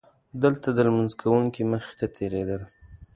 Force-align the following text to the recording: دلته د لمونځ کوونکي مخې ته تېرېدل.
دلته 0.43 0.67
د 0.71 0.77
لمونځ 0.87 1.11
کوونکي 1.21 1.61
مخې 1.71 1.93
ته 1.99 2.05
تېرېدل. 2.15 2.61